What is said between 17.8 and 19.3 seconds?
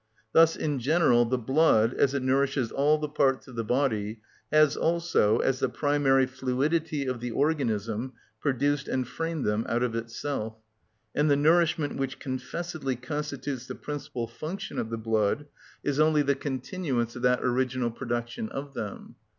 production of them.